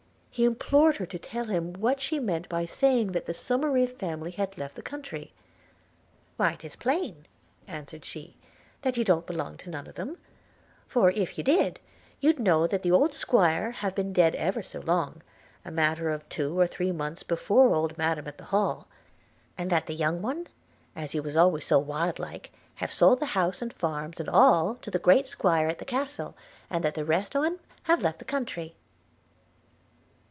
–He 0.41 0.45
implored 0.45 0.95
her 0.95 1.05
to 1.07 1.19
tell 1.19 1.43
him 1.47 1.73
what 1.73 1.99
she 1.99 2.17
meant 2.17 2.47
by 2.47 2.63
saying 2.65 3.07
that 3.11 3.25
the 3.25 3.33
Somerive 3.33 3.91
family 3.99 4.31
had 4.31 4.57
left 4.57 4.75
the 4.75 4.81
country.– 4.81 5.33
'Why 6.37 6.55
'tis 6.55 6.77
plain,' 6.77 7.25
answered 7.67 8.05
she, 8.05 8.37
'that 8.81 8.95
you 8.95 9.03
don't 9.03 9.25
belong 9.25 9.57
to 9.57 9.69
none 9.69 9.87
of 9.87 9.95
them,– 9.95 10.17
for, 10.87 11.09
if 11.11 11.37
you 11.37 11.43
did, 11.43 11.81
you'd 12.21 12.39
know 12.39 12.65
that 12.65 12.81
the 12.81 12.93
old 12.93 13.13
Squire 13.13 13.71
have 13.71 13.93
been 13.93 14.13
dead 14.13 14.33
ever 14.35 14.63
so 14.63 14.79
long– 14.79 15.21
a 15.65 15.69
matter 15.69 16.09
of 16.11 16.27
two 16.29 16.57
or 16.57 16.65
three 16.65 16.93
months 16.93 17.23
before 17.23 17.75
old 17.75 17.97
Madam 17.97 18.25
at 18.25 18.37
the 18.37 18.45
Hall; 18.45 18.87
and 19.57 19.69
that 19.69 19.85
the 19.85 19.93
young 19.93 20.21
one, 20.21 20.47
he 20.95 21.01
as 21.01 21.13
was 21.15 21.35
always 21.35 21.65
so 21.65 21.77
wild 21.77 22.19
like, 22.19 22.51
have 22.75 22.91
sold 22.93 23.19
the 23.19 23.25
house 23.25 23.61
and 23.61 23.73
farms 23.73 24.17
and 24.17 24.29
all 24.29 24.75
to 24.75 24.89
the 24.89 24.97
great 24.97 25.27
Squire 25.27 25.67
at 25.67 25.79
the 25.79 25.85
castle, 25.85 26.37
and 26.69 26.85
that 26.85 26.93
the 26.95 27.03
rest 27.05 27.35
on 27.35 27.45
'em 27.45 27.59
have 27.83 28.01
left 28.01 28.17
the 28.19 28.25
country.' 28.25 28.77